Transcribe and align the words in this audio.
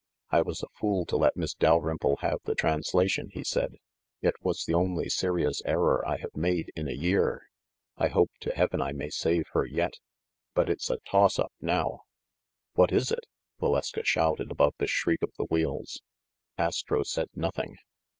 "I 0.31 0.41
was 0.41 0.63
a 0.63 0.67
fool 0.79 1.05
to 1.05 1.15
let 1.15 1.37
Miss 1.37 1.53
Dalrymple 1.53 2.15
have 2.21 2.39
the 2.45 2.55
transla 2.55 3.07
tion!" 3.07 3.29
he 3.33 3.43
said. 3.43 3.75
"It 4.23 4.33
was 4.41 4.65
the 4.65 4.73
only 4.73 5.09
serious 5.09 5.61
error 5.63 6.03
I 6.07 6.17
have 6.17 6.35
made 6.35 6.71
in 6.75 6.87
a 6.87 6.93
year. 6.93 7.43
I 7.97 8.07
hope 8.07 8.31
to 8.39 8.51
heaven 8.51 8.81
I 8.81 8.93
may 8.93 9.11
save 9.11 9.43
her 9.53 9.63
yet; 9.63 9.93
but 10.55 10.71
it's 10.71 10.89
a 10.89 10.97
toss 11.07 11.37
up 11.37 11.53
now!" 11.61 11.99
"What 12.73 12.91
is 12.91 13.11
it?" 13.11 13.27
Valeska 13.59 14.03
shouted 14.03 14.49
above 14.49 14.73
the 14.79 14.87
shriek 14.87 15.21
of 15.21 15.33
the 15.37 15.45
wheels. 15.45 16.01
Astro 16.57 17.03
said 17.03 17.27
nothing. 17.35 17.77